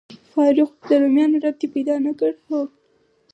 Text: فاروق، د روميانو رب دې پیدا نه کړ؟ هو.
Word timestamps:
فاروق، 0.31 0.71
د 0.87 0.89
روميانو 1.01 1.37
رب 1.43 1.55
دې 1.61 1.67
پیدا 1.75 1.95
نه 2.05 2.11
کړ؟ 2.19 2.31
هو. 2.47 2.61